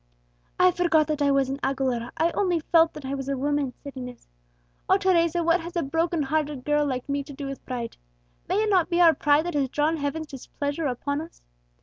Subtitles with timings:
[0.59, 3.71] "I forgot that I was an Aguilera I only felt that I was a woman,"
[3.83, 4.27] said Inez.
[4.89, 7.97] "O Teresa, what has a broken hearted girl like me to do with pride?
[8.49, 11.43] May it not be our pride that has drawn Heaven's displeasure upon us?